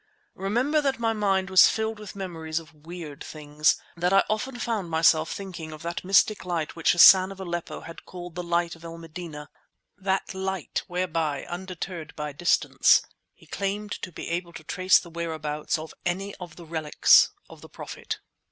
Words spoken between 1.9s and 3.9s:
with memories of weird things,